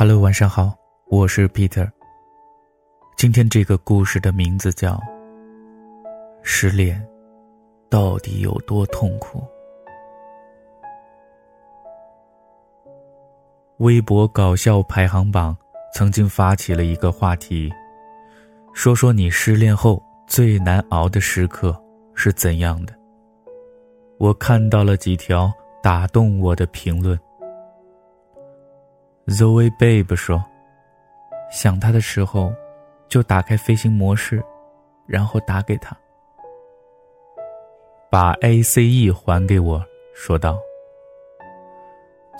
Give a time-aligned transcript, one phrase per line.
[0.00, 0.72] Hello，晚上好，
[1.06, 1.90] 我是 Peter。
[3.16, 4.92] 今天这个故事的名字叫
[6.40, 7.04] 《失恋
[7.90, 9.40] 到底有多痛苦》。
[13.78, 15.56] 微博搞笑排行榜
[15.92, 17.68] 曾经发起了一个话题，
[18.72, 21.76] 说说你失恋后最难熬的时刻
[22.14, 22.94] 是怎样的。
[24.20, 25.52] 我看到了几条
[25.82, 27.18] 打动我的评论。
[29.28, 30.42] Zoe Babe 说
[31.52, 32.50] ：“想他的时候，
[33.08, 34.42] 就打开飞行模式，
[35.06, 35.94] 然后打给他。
[38.10, 40.58] 把 ACE 还给我，说道。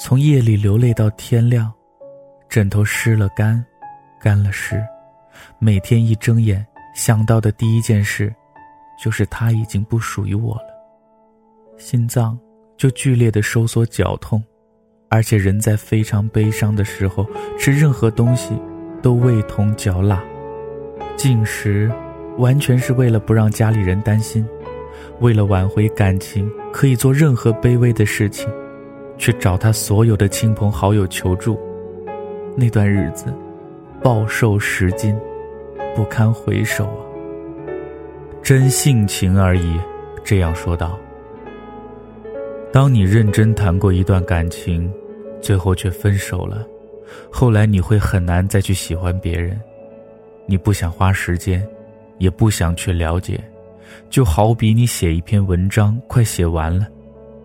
[0.00, 1.70] 从夜里流泪到天亮，
[2.48, 3.62] 枕头湿了干，
[4.18, 4.82] 干了湿，
[5.58, 8.34] 每天一睁眼想到的第一件事，
[8.98, 10.70] 就是他已经不属于我了，
[11.76, 12.38] 心脏
[12.78, 14.42] 就剧烈的收缩绞痛。”
[15.08, 17.26] 而且人在非常悲伤的时候，
[17.58, 18.52] 吃任何东西
[19.00, 20.22] 都味同嚼蜡，
[21.16, 21.90] 进食
[22.36, 24.46] 完全是为了不让家里人担心，
[25.20, 28.48] 为了挽回感情，可以做任何卑微的事情，
[29.16, 31.58] 去找他所有的亲朋好友求助。
[32.54, 33.32] 那段日子，
[34.02, 35.16] 暴瘦十斤，
[35.94, 37.00] 不堪回首啊！
[38.42, 39.80] 真性情而已，
[40.22, 40.98] 这样说道。
[42.70, 44.92] 当你认真谈过一段感情，
[45.40, 46.66] 最后却分手了，
[47.30, 49.58] 后来你会很难再去喜欢别人，
[50.46, 51.66] 你不想花时间，
[52.18, 53.42] 也不想去了解，
[54.10, 56.86] 就好比你写一篇文章快写完了，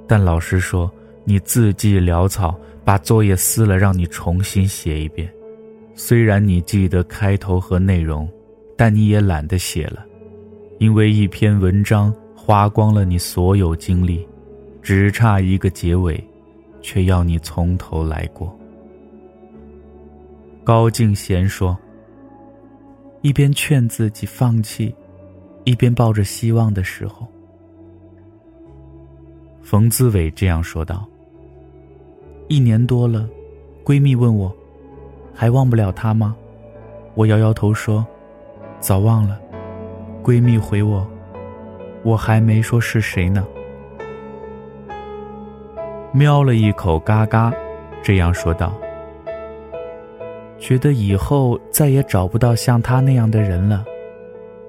[0.05, 0.91] 但老师说
[1.23, 5.31] 你字迹潦草，把作业撕了让你重新写一遍，
[5.95, 8.29] 虽然你记得开头和内容，
[8.75, 10.05] 但你也懒得写了，
[10.79, 14.27] 因为一篇文章花光了你所有精力。
[14.83, 16.21] 只差一个结尾，
[16.81, 18.53] 却要你从头来过。
[20.61, 21.77] 高敬贤说
[23.23, 24.93] ：“一边劝自己放弃，
[25.63, 27.25] 一边抱着希望的时候。”
[29.63, 31.05] 冯姿伟这样说道
[32.49, 33.25] ：“一年多了，
[33.85, 34.53] 闺蜜问我，
[35.33, 36.35] 还忘不了他吗？
[37.15, 38.05] 我摇摇头说，
[38.81, 39.39] 早忘了。
[40.21, 41.07] 闺蜜回我，
[42.03, 43.47] 我还没说是谁呢。”
[46.15, 47.51] 喵了一口，嘎嘎，
[48.03, 48.71] 这样说道
[50.59, 53.83] ：“觉得以后再也找不到像他那样的人了。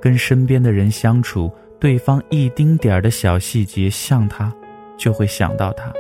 [0.01, 4.51] 跟身边的人相处，对方一丁点儿的小细节像他，
[4.97, 5.93] 就会想到他。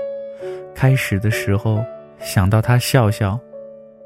[0.75, 1.84] 开始的时候
[2.19, 3.38] 想到他笑笑，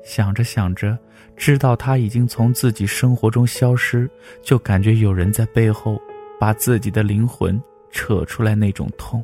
[0.03, 0.99] 想着想着，
[1.37, 4.11] 知道他已经从自己生活中消失，
[4.43, 6.01] 就感觉有人在背后
[6.41, 7.63] 把自己的灵魂
[7.93, 9.23] 扯出来，那种痛。”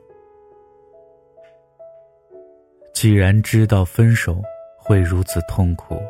[2.94, 4.40] 既然知道分手
[4.78, 6.00] 会如此痛苦，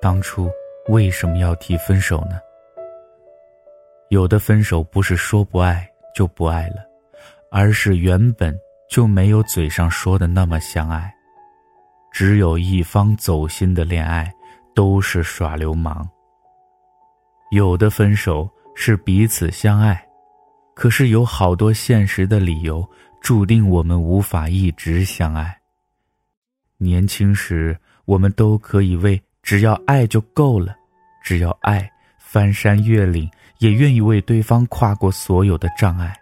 [0.00, 0.48] 当初
[0.88, 2.40] 为什么要提分手呢？
[4.08, 6.76] 有的分手不是说不爱就不爱了，
[7.50, 8.56] 而是原本
[8.88, 11.12] 就没有嘴上说的那么相爱。
[12.12, 14.32] 只有一方走心的恋爱
[14.74, 16.08] 都是耍流氓。
[17.50, 20.02] 有的分手是彼此相爱，
[20.72, 22.88] 可是有好多现实的理由
[23.20, 25.58] 注定我们无法一直相爱。
[26.82, 30.74] 年轻时，我们都可以为只要爱就够了，
[31.22, 31.88] 只要爱，
[32.18, 36.12] 翻山越岭也愿意为对方跨过所有的障碍。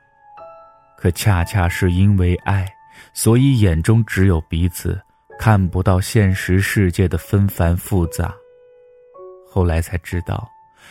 [0.99, 2.69] 可恰恰是因为爱，
[3.15, 5.01] 所以眼中只有彼此，
[5.39, 8.35] 看不到现实世界的纷繁复杂。
[9.49, 10.47] 后来才知道，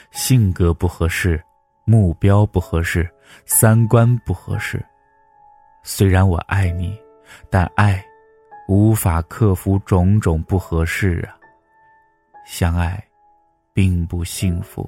[0.09, 1.39] 性格不合适，
[1.85, 3.07] 目标不合适，
[3.45, 4.83] 三观不合适。
[5.83, 6.99] 虽然我爱你，
[7.51, 8.03] 但爱。
[8.69, 11.33] 无法克服种种不合适啊！
[12.45, 13.03] 相爱，
[13.73, 14.87] 并不幸福，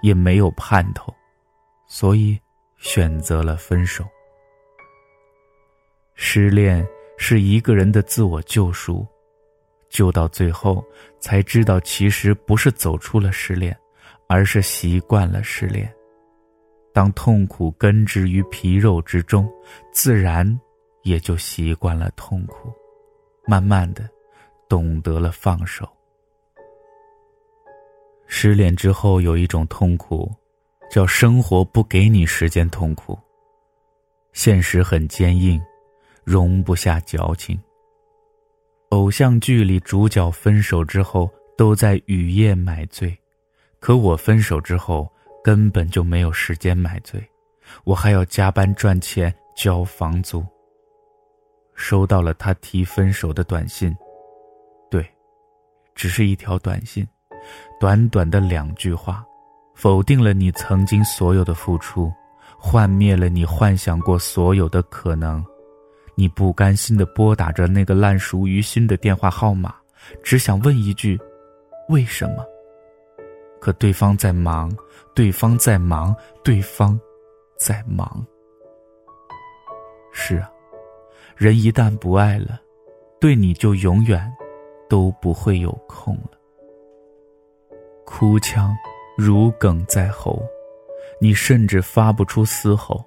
[0.00, 1.14] 也没有盼头，
[1.86, 2.40] 所以
[2.78, 4.02] 选择了分手。
[6.14, 6.82] 失恋
[7.18, 9.06] 是一个人的自我救赎，
[9.90, 10.82] 救到最后
[11.20, 13.78] 才知道，其实不是走出了失恋，
[14.26, 15.94] 而是习惯了失恋。
[16.94, 19.46] 当痛苦根植于皮肉之中，
[19.92, 20.58] 自然
[21.02, 22.72] 也就习惯了痛苦。
[23.48, 24.06] 慢慢的，
[24.68, 25.88] 懂得了放手。
[28.26, 30.30] 失恋之后有一种痛苦，
[30.90, 33.18] 叫生活不给你时间痛苦。
[34.34, 35.58] 现实很坚硬，
[36.24, 37.58] 容不下矫情。
[38.90, 43.18] 偶像剧里主角分手之后都在雨夜买醉，
[43.80, 45.10] 可我分手之后
[45.42, 47.26] 根本就没有时间买醉，
[47.84, 50.44] 我还要加班赚钱交房租。
[51.88, 53.96] 收到了他提分手的短信，
[54.90, 55.02] 对，
[55.94, 57.08] 只是一条短信，
[57.80, 59.24] 短短的两句话，
[59.74, 62.12] 否定了你曾经所有的付出，
[62.58, 65.42] 幻灭了你幻想过所有的可能。
[66.14, 69.74] 你不甘心的拨打着那个烂熟于心的电话号码，
[70.22, 71.18] 只想问一句：
[71.88, 72.44] 为什么？
[73.62, 74.70] 可对方在忙，
[75.14, 76.14] 对方在忙，
[76.44, 77.00] 对方
[77.58, 78.22] 在忙。
[80.12, 80.50] 是啊，
[81.38, 82.60] 人一旦不爱了，
[83.20, 84.28] 对你就永远
[84.88, 86.30] 都不会有空了。
[88.04, 88.76] 哭腔
[89.16, 90.42] 如鲠在喉，
[91.20, 93.04] 你甚至发不出嘶吼，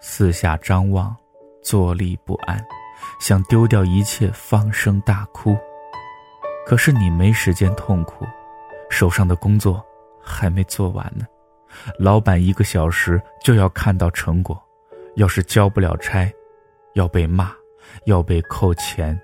[0.00, 1.16] 四下张望，
[1.62, 2.58] 坐立不安，
[3.20, 5.56] 想丢掉一切，放声大哭。
[6.66, 8.26] 可是你没时间痛苦。
[8.90, 9.80] 手上的工作
[10.20, 11.24] 还没做完呢，
[11.96, 14.60] 老板一个小时就要看到成果，
[15.14, 16.28] 要是交不了差，
[16.96, 17.52] 要被骂，
[18.06, 19.18] 要被扣钱，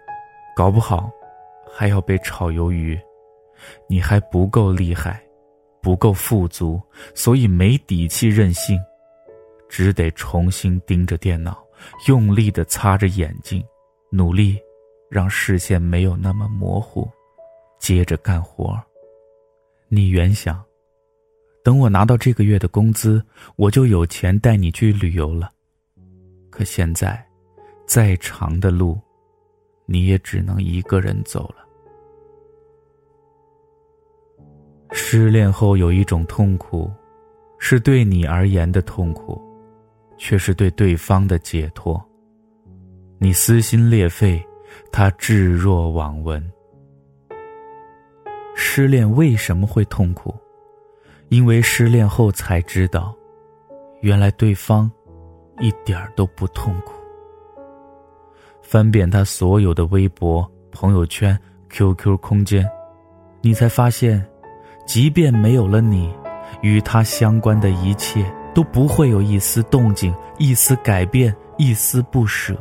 [0.55, 1.11] 搞不好
[1.73, 3.01] 还要被炒鱿鱼。
[3.89, 5.25] 你还不够厉害，
[5.81, 6.81] 不够富足，
[7.15, 8.79] 所以没底气任性，
[9.71, 11.65] 只得重新盯着电脑，
[12.09, 13.65] 用力的擦着眼睛，
[14.11, 14.59] 努力
[15.09, 17.09] 让视线没有那么模糊，
[17.79, 18.79] 接着干活。
[19.89, 20.63] 你原想，
[21.65, 23.25] 等我拿到这个月的工资，
[23.57, 25.51] 我就有钱带你去旅游了。
[26.51, 27.25] 可现在，
[27.93, 28.99] 再长的路，
[29.85, 31.57] 你也只能一个人走了。
[34.93, 36.91] 失恋后有一种痛苦，
[37.59, 39.39] 是对你而言的痛苦，
[40.17, 42.03] 却是对对方的解脱。
[43.19, 44.43] 你撕心裂肺，
[44.91, 46.43] 他置若罔闻。
[48.55, 50.35] 失恋为什么会痛苦？
[51.29, 53.15] 因为失恋后才知道，
[54.01, 54.91] 原来对方
[55.61, 57.02] 一点儿都不痛苦。
[58.73, 61.39] 翻遍他所有的微博、朋友圈、
[61.69, 62.67] QQ 空间，
[63.43, 64.27] 你才发现，
[64.87, 66.11] 即便没有了你，
[66.63, 68.25] 与他相关的一切
[68.55, 72.57] 都不会有一丝动静、一丝改变、一丝不舍。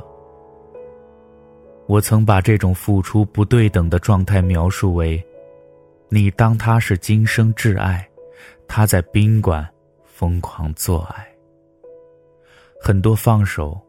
[1.88, 5.26] 我曾把这种付出不对等的状态描述为。
[6.10, 8.06] 你当他是今生挚爱，
[8.68, 9.66] 他在宾馆
[10.04, 11.26] 疯狂做爱。
[12.82, 13.80] 很多放手，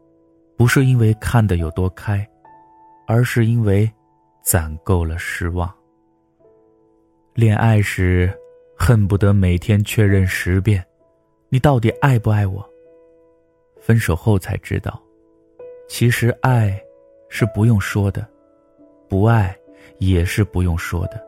[0.63, 2.25] 不是因为看得有多开，
[3.05, 3.91] 而是因为
[4.41, 5.69] 攒够了失望。
[7.33, 8.33] 恋爱时，
[8.79, 10.81] 恨不得每天确认十遍，
[11.49, 12.65] 你到底爱不爱我？
[13.81, 14.97] 分手后才知道，
[15.89, 16.81] 其实爱
[17.27, 18.25] 是不用说的，
[19.09, 19.53] 不爱
[19.97, 21.21] 也是不用说的。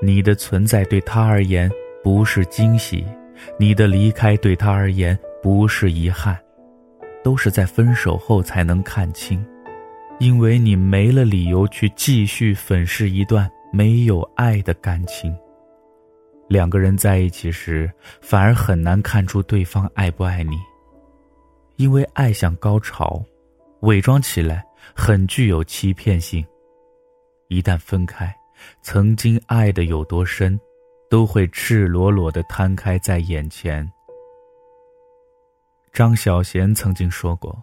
[0.00, 1.70] 你的存在对他而言
[2.02, 3.04] 不是惊喜，
[3.58, 6.42] 你的离开对他而言不是遗憾，
[7.22, 9.44] 都是在分手后才能看清，
[10.18, 15.34] 因为你没了理由去继续粉饰一段没有爱的感情。
[16.48, 17.90] 两个人在一起时，
[18.20, 20.56] 反而很难看出对方爱不爱你，
[21.76, 23.24] 因为爱像高潮，
[23.80, 24.62] 伪装起来
[24.94, 26.44] 很具有欺骗性，
[27.48, 28.34] 一旦分开。
[28.82, 30.60] 曾经爱的有多深，
[31.08, 33.90] 都会赤裸裸的摊开在眼前。
[35.92, 37.62] 张小娴曾经说过：“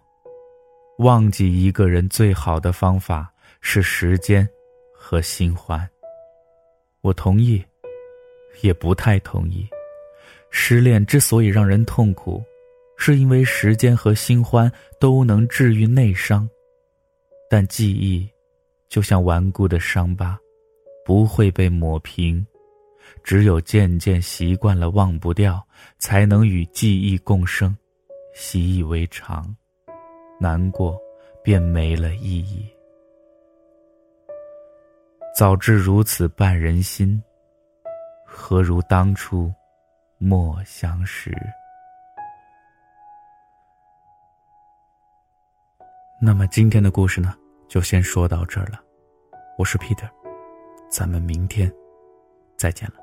[1.00, 4.48] 忘记一个人最好的方法是时间
[4.94, 5.90] 和新欢。”
[7.02, 7.64] 我同意，
[8.62, 9.68] 也不太同意。
[10.52, 12.44] 失恋之所以让人痛苦，
[12.98, 16.48] 是因为时间和新欢都能治愈内伤，
[17.50, 18.30] 但记忆
[18.90, 20.38] 就像顽固的伤疤。
[21.04, 22.46] 不会被抹平，
[23.24, 25.66] 只有渐渐习惯了忘不掉，
[25.98, 27.76] 才能与记忆共生，
[28.34, 29.56] 习以为常，
[30.40, 31.00] 难过
[31.44, 32.70] 便没了意义。
[35.36, 37.22] 早知如此绊人心，
[38.26, 39.54] 何如当初
[40.18, 41.32] 莫相识？
[46.22, 47.34] 那么今天的故事呢，
[47.70, 48.82] 就先说到这儿了。
[49.58, 50.10] 我是 Peter。
[50.90, 51.72] 咱们明天
[52.58, 52.99] 再见了。